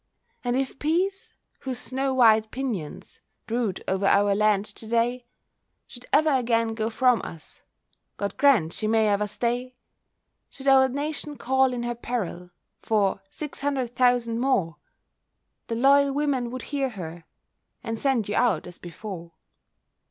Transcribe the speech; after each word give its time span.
And 0.43 0.55
if 0.57 0.79
Peace, 0.79 1.31
whose 1.59 1.77
snow 1.77 2.11
white 2.11 2.49
pinions 2.49 3.21
Brood 3.45 3.83
over 3.87 4.07
our 4.07 4.33
land 4.33 4.65
to 4.65 4.87
day, 4.87 5.27
Should 5.85 6.07
ever 6.11 6.31
again 6.31 6.73
go 6.73 6.89
from 6.89 7.21
us, 7.21 7.61
(God 8.17 8.35
grant 8.35 8.73
she 8.73 8.87
may 8.87 9.09
ever 9.09 9.27
stay!) 9.27 9.75
Should 10.49 10.67
our 10.67 10.89
Nation 10.89 11.37
call 11.37 11.71
in 11.71 11.83
her 11.83 11.93
peril 11.93 12.49
For 12.79 13.21
"Six 13.29 13.61
hundred 13.61 13.95
thousand 13.95 14.39
more," 14.39 14.77
The 15.67 15.75
loyal 15.75 16.11
women 16.13 16.49
would 16.49 16.63
hear 16.73 16.89
her, 16.89 17.25
And 17.83 17.99
send 17.99 18.27
you 18.27 18.33
out 18.33 18.65
as 18.65 18.79
before. 18.79 19.33